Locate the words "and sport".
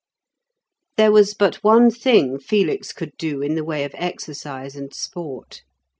4.75-5.61